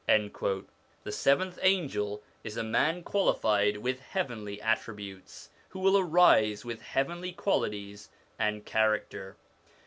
The 0.07 1.11
seventh 1.11 1.59
angel 1.61 2.23
is 2.43 2.57
a 2.57 2.63
man 2.63 3.03
qualified 3.03 3.77
with 3.77 3.99
heavenly 3.99 4.59
attributes, 4.59 5.51
who 5.69 5.79
will 5.79 5.95
arise 5.95 6.65
with 6.65 6.81
heavenly 6.81 7.33
qualities 7.33 8.09
and 8.39 8.65
character. 8.65 9.37